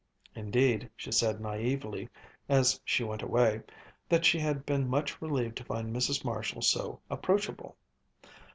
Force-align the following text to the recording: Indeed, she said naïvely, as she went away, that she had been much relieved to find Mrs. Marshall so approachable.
Indeed, 0.33 0.89
she 0.95 1.11
said 1.11 1.37
naïvely, 1.37 2.09
as 2.49 2.81
she 2.83 3.03
went 3.03 3.21
away, 3.21 3.61
that 4.09 4.25
she 4.25 4.39
had 4.39 4.65
been 4.65 4.89
much 4.89 5.21
relieved 5.21 5.57
to 5.57 5.63
find 5.65 5.95
Mrs. 5.95 6.25
Marshall 6.25 6.63
so 6.63 6.99
approachable. 7.11 7.77